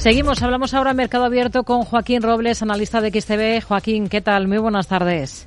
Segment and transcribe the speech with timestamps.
[0.00, 3.62] Seguimos, hablamos ahora en Mercado Abierto con Joaquín Robles, analista de XTV.
[3.62, 4.48] Joaquín, ¿qué tal?
[4.48, 5.46] Muy buenas tardes.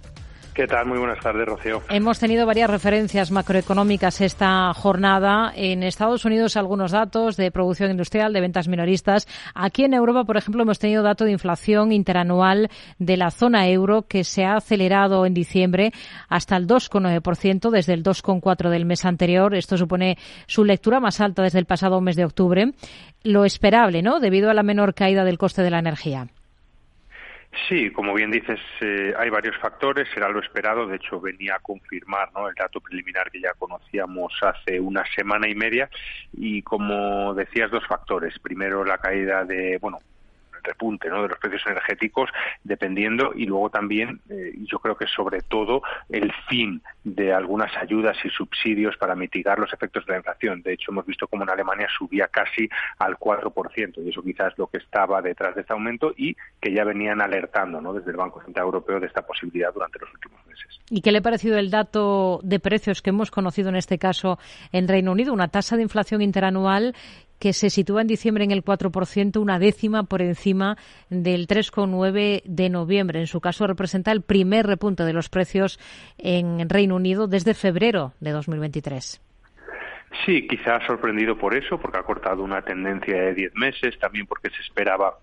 [0.53, 0.85] ¿Qué tal?
[0.85, 1.81] Muy buenas tardes, Rocío.
[1.89, 5.51] Hemos tenido varias referencias macroeconómicas esta jornada.
[5.55, 9.27] En Estados Unidos algunos datos de producción industrial, de ventas minoristas.
[9.55, 12.69] Aquí en Europa, por ejemplo, hemos tenido dato de inflación interanual
[12.99, 15.91] de la zona euro que se ha acelerado en diciembre
[16.29, 19.55] hasta el 2,9% desde el 2,4% del mes anterior.
[19.55, 22.73] Esto supone su lectura más alta desde el pasado mes de octubre.
[23.23, 24.19] Lo esperable, ¿no?
[24.19, 26.27] Debido a la menor caída del coste de la energía.
[27.69, 31.59] Sí, como bien dices, eh, hay varios factores, será lo esperado, de hecho venía a
[31.59, 32.49] confirmar ¿no?
[32.49, 35.89] el dato preliminar que ya conocíamos hace una semana y media
[36.33, 38.37] y como decías, dos factores.
[38.39, 39.99] Primero la caída de, bueno,
[40.63, 42.29] repunte de los precios energéticos,
[42.63, 48.17] dependiendo, y luego también, eh, yo creo que sobre todo, el fin de algunas ayudas
[48.23, 50.61] y subsidios para mitigar los efectos de la inflación.
[50.61, 54.59] De hecho, hemos visto como en Alemania subía casi al 4%, y eso quizás es
[54.59, 58.41] lo que estaba detrás de este aumento y que ya venían alertando desde el Banco
[58.41, 60.79] Central Europeo de esta posibilidad durante los últimos meses.
[60.89, 64.37] ¿Y qué le ha parecido el dato de precios que hemos conocido en este caso
[64.71, 65.33] en Reino Unido?
[65.33, 66.95] Una tasa de inflación interanual
[67.39, 70.77] que se sitúa en diciembre en el 4%, una décima por encima
[71.09, 73.19] del 3,9 de noviembre.
[73.19, 75.79] En su caso, representa el primer repunte de los precios
[76.17, 79.21] en Reino Unido desde febrero de 2023.
[80.25, 84.49] Sí, quizás sorprendido por eso, porque ha cortado una tendencia de 10 meses, también porque
[84.49, 85.17] se esperaba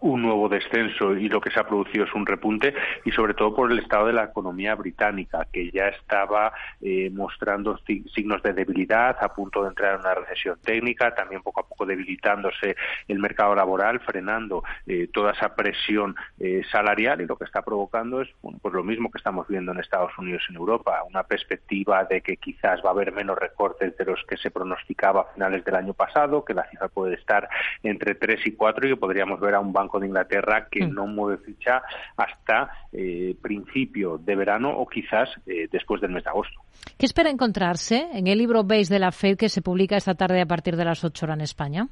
[0.00, 3.54] un nuevo descenso y lo que se ha producido es un repunte y sobre todo
[3.54, 7.78] por el estado de la economía británica que ya estaba eh, mostrando
[8.14, 11.86] signos de debilidad a punto de entrar en una recesión técnica también poco a poco
[11.86, 12.76] debilitándose
[13.08, 18.20] el mercado laboral frenando eh, toda esa presión eh, salarial y lo que está provocando
[18.20, 21.22] es bueno, pues lo mismo que estamos viendo en Estados Unidos y en Europa una
[21.22, 25.34] perspectiva de que quizás va a haber menos recortes de los que se pronosticaba a
[25.34, 27.48] finales del año pasado que la cifra puede estar
[27.82, 30.94] entre 3 y 4 y que podríamos ver a un de Inglaterra que mm.
[30.94, 31.82] no mueve ficha
[32.16, 36.60] hasta eh, principio de verano o quizás eh, después del mes de agosto.
[36.98, 40.40] ¿Qué espera encontrarse en el libro Base de la FED que se publica esta tarde
[40.40, 41.88] a partir de las 8 horas en España?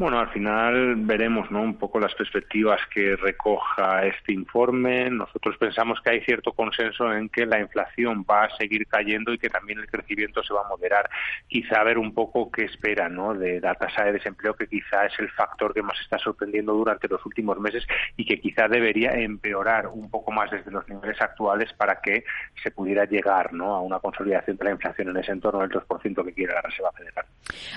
[0.00, 1.60] Bueno, al final veremos ¿no?
[1.60, 5.10] un poco las perspectivas que recoja este informe.
[5.10, 9.38] Nosotros pensamos que hay cierto consenso en que la inflación va a seguir cayendo y
[9.38, 11.10] que también el crecimiento se va a moderar.
[11.46, 13.34] Quizá ver un poco qué espera ¿no?
[13.34, 17.06] de la tasa de desempleo, que quizá es el factor que más está sorprendiendo durante
[17.06, 17.86] los últimos meses
[18.16, 22.24] y que quizá debería empeorar un poco más desde los niveles actuales para que
[22.62, 23.74] se pudiera llegar ¿no?
[23.74, 26.90] a una consolidación de la inflación en ese entorno del 2% que quiere la Reserva
[26.92, 27.26] Federal.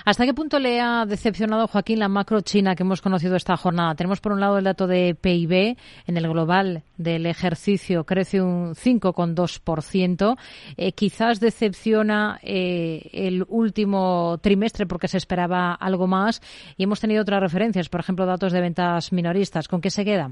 [0.05, 3.95] ¿Hasta qué punto le ha decepcionado, Joaquín, la macro china que hemos conocido esta jornada.
[3.95, 8.75] Tenemos por un lado el dato de PIB en el global del ejercicio crece un
[8.75, 10.37] 5,2%.
[10.77, 16.41] Eh, quizás decepciona eh, el último trimestre porque se esperaba algo más
[16.77, 19.67] y hemos tenido otras referencias, por ejemplo, datos de ventas minoristas.
[19.67, 20.31] ¿Con qué se queda?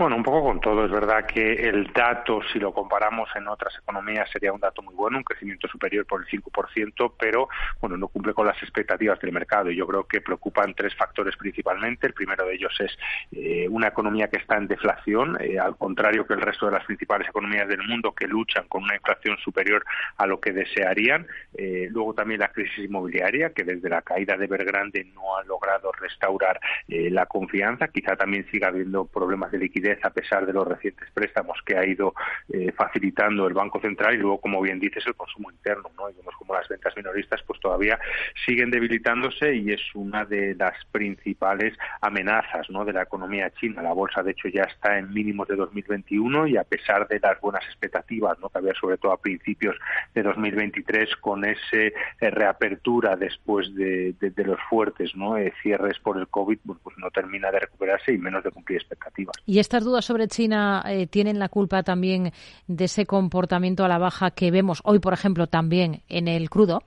[0.00, 0.86] Bueno, un poco con todo.
[0.86, 4.94] Es verdad que el dato, si lo comparamos en otras economías, sería un dato muy
[4.94, 7.50] bueno, un crecimiento superior por el 5%, pero
[7.82, 9.70] bueno, no cumple con las expectativas del mercado.
[9.70, 12.06] Y yo creo que preocupan tres factores principalmente.
[12.06, 12.98] El primero de ellos es
[13.32, 16.86] eh, una economía que está en deflación, eh, al contrario que el resto de las
[16.86, 19.84] principales economías del mundo que luchan con una inflación superior
[20.16, 21.26] a lo que desearían.
[21.58, 25.92] Eh, luego también la crisis inmobiliaria, que desde la caída de Evergrande no ha logrado
[25.92, 26.58] restaurar
[26.88, 27.88] la confianza.
[27.88, 31.84] Quizá también siga habiendo problemas de liquidez a pesar de los recientes préstamos que ha
[31.84, 32.14] ido
[32.52, 35.90] eh, facilitando el Banco Central y luego, como bien dices, el consumo interno.
[35.96, 36.08] ¿no?
[36.10, 37.98] Y vemos como las ventas minoristas pues todavía
[38.46, 42.84] siguen debilitándose y es una de las principales amenazas ¿no?
[42.84, 43.82] de la economía china.
[43.82, 47.40] La bolsa, de hecho, ya está en mínimos de 2021 y a pesar de las
[47.40, 48.48] buenas expectativas ¿no?
[48.48, 49.76] que había sobre todo a principios
[50.14, 55.36] de 2023 con ese eh, reapertura después de, los fuertes ¿no?
[55.36, 59.36] Eh, cierres por el COVID, pues no termina de recuperarse y menos de cumplir expectativas.
[59.46, 62.32] Y esta dudas sobre China eh, tienen la culpa también
[62.66, 66.82] de ese comportamiento a la baja que vemos hoy, por ejemplo, también en el crudo?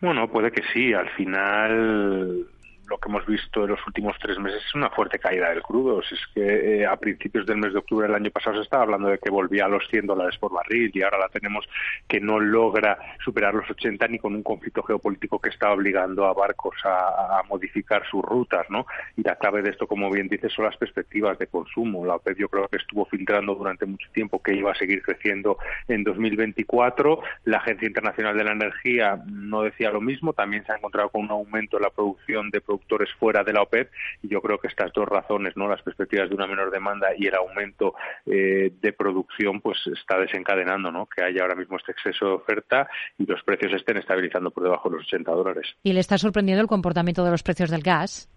[0.00, 0.92] Bueno, puede que sí.
[0.92, 2.46] Al final
[3.02, 6.02] que hemos visto en los últimos tres meses es una fuerte caída del crudo.
[6.02, 8.84] Si es que eh, a principios del mes de octubre del año pasado se estaba
[8.84, 11.68] hablando de que volvía a los 100 dólares por barril y ahora la tenemos
[12.08, 16.32] que no logra superar los 80 ni con un conflicto geopolítico que está obligando a
[16.32, 18.86] barcos a, modificar sus rutas, ¿no?
[19.16, 22.06] Y la clave de esto, como bien dices, son las perspectivas de consumo.
[22.06, 25.58] La OPEP yo creo que estuvo filtrando durante mucho tiempo que iba a seguir creciendo
[25.88, 27.20] en 2024.
[27.44, 30.32] La Agencia Internacional de la Energía no decía lo mismo.
[30.32, 33.52] También se ha encontrado con un aumento en la producción de productos productores fuera de
[33.52, 33.90] la OPEP
[34.22, 35.68] y yo creo que estas dos razones, ¿no?
[35.68, 37.94] las perspectivas de una menor demanda y el aumento
[38.26, 41.06] eh, de producción, pues está desencadenando ¿no?
[41.06, 44.90] que haya ahora mismo este exceso de oferta y los precios estén estabilizando por debajo
[44.90, 45.66] de los 80 dólares.
[45.82, 48.28] ¿Y le está sorprendiendo el comportamiento de los precios del gas?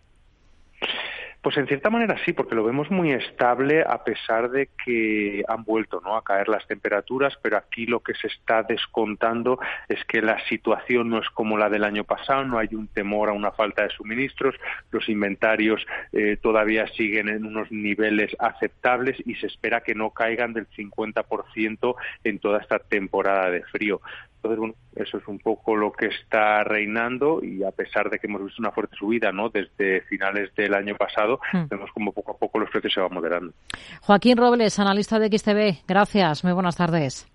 [1.45, 5.63] Pues en cierta manera sí, porque lo vemos muy estable a pesar de que han
[5.63, 10.43] vuelto a caer las temperaturas, pero aquí lo que se está descontando es que la
[10.47, 13.83] situación no es como la del año pasado, no hay un temor a una falta
[13.83, 14.55] de suministros,
[14.89, 20.51] los inventarios eh, todavía siguen en unos niveles aceptables y se espera que no caigan
[20.51, 24.01] del 50% en toda esta temporada de frío.
[24.45, 28.27] Entonces, bueno, eso es un poco lo que está reinando y a pesar de que
[28.27, 29.49] hemos visto una fuerte subida ¿no?
[29.49, 31.63] desde finales del año pasado, hmm.
[31.67, 33.53] vemos como poco a poco los precios se van moderando.
[34.01, 37.27] Joaquín Robles, analista de XTV, gracias, muy buenas tardes.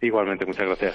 [0.00, 0.94] Igualmente, muchas gracias.